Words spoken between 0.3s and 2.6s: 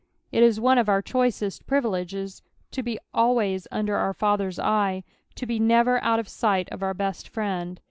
Qt^ia one of our choicest privileges